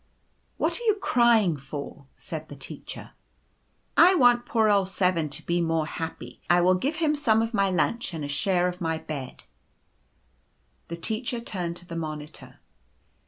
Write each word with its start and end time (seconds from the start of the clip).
"What 0.57 0.79
are 0.79 0.83
you 0.85 0.95
crying 0.95 1.55
for?" 1.57 2.07
said 2.17 2.49
the 2.49 2.55
Teacher. 2.55 3.11
"/ 3.85 3.95
want 3.99 4.47
poor 4.47 4.67
old 4.67 4.89
7 4.89 5.29
to 5.29 5.45
be 5.45 5.61
more 5.61 5.85
happy. 5.85 6.41
I 6.49 6.59
will 6.59 6.73
give 6.73 6.95
him 6.95 7.13
some 7.15 7.43
of 7.43 7.53
my 7.53 7.69
lunch 7.69 8.11
and 8.11 8.25
a 8.25 8.27
share 8.27 8.67
of 8.67 8.81
my 8.81 8.97
bed" 8.97 9.43
Ruffin' 10.89 10.89
s 10.89 10.89
evil 10.89 10.89
wish. 10.89 10.89
1 10.89 10.95
1 10.95 10.95
5 10.95 10.95
The 10.95 11.01
Teacher 11.01 11.39
turned 11.45 11.75
to 11.77 11.85
the 11.85 11.95
Monitor. 11.95 12.59